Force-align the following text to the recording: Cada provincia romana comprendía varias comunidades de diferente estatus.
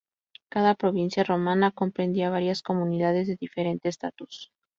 Cada 0.49 0.73
provincia 0.73 1.23
romana 1.23 1.69
comprendía 1.69 2.31
varias 2.31 2.63
comunidades 2.63 3.27
de 3.27 3.35
diferente 3.35 3.87
estatus. 3.87 4.51